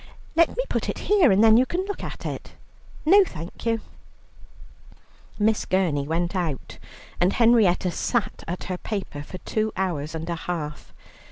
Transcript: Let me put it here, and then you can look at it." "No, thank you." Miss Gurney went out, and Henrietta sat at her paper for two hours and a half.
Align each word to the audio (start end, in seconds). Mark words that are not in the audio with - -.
Let 0.35 0.57
me 0.57 0.63
put 0.67 0.89
it 0.89 0.97
here, 0.97 1.31
and 1.31 1.43
then 1.43 1.57
you 1.57 1.65
can 1.67 1.85
look 1.85 2.03
at 2.03 2.25
it." 2.25 2.53
"No, 3.05 3.23
thank 3.23 3.67
you." 3.67 3.81
Miss 5.37 5.63
Gurney 5.65 6.07
went 6.07 6.35
out, 6.35 6.79
and 7.19 7.33
Henrietta 7.33 7.91
sat 7.91 8.43
at 8.47 8.63
her 8.63 8.79
paper 8.79 9.21
for 9.21 9.37
two 9.37 9.71
hours 9.77 10.15
and 10.15 10.27
a 10.27 10.33
half. 10.35 10.91